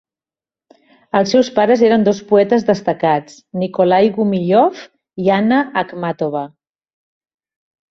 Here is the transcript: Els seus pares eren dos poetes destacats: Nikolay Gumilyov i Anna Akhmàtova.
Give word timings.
Els 1.19 1.33
seus 1.35 1.51
pares 1.59 1.83
eren 1.91 2.07
dos 2.07 2.23
poetes 2.33 2.67
destacats: 2.71 3.37
Nikolay 3.67 4.13
Gumilyov 4.19 4.85
i 5.29 5.33
Anna 5.41 5.65
Akhmàtova. 5.87 6.49